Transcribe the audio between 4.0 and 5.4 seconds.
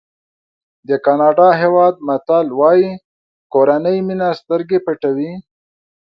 مینه سترګې پټوي.